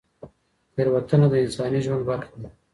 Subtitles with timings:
[0.75, 2.49] تېروتنه د انساني ژوند برخه ده.